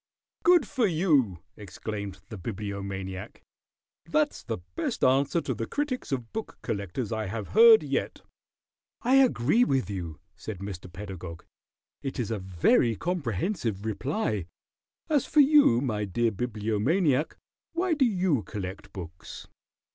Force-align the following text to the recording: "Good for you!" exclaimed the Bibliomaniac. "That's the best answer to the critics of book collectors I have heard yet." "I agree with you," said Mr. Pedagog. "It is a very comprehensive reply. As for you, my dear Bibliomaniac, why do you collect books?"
"Good 0.41 0.67
for 0.67 0.87
you!" 0.87 1.43
exclaimed 1.55 2.21
the 2.29 2.37
Bibliomaniac. 2.39 3.43
"That's 4.07 4.41
the 4.41 4.57
best 4.73 5.03
answer 5.03 5.41
to 5.41 5.53
the 5.53 5.67
critics 5.67 6.11
of 6.11 6.33
book 6.33 6.57
collectors 6.63 7.11
I 7.11 7.27
have 7.27 7.49
heard 7.49 7.83
yet." 7.83 8.21
"I 9.03 9.17
agree 9.17 9.63
with 9.63 9.91
you," 9.91 10.19
said 10.35 10.57
Mr. 10.57 10.91
Pedagog. 10.91 11.45
"It 12.01 12.19
is 12.19 12.31
a 12.31 12.39
very 12.39 12.95
comprehensive 12.95 13.85
reply. 13.85 14.47
As 15.07 15.27
for 15.27 15.39
you, 15.41 15.81
my 15.81 16.05
dear 16.05 16.31
Bibliomaniac, 16.31 17.37
why 17.73 17.93
do 17.93 18.05
you 18.05 18.41
collect 18.41 18.91
books?" 18.93 19.45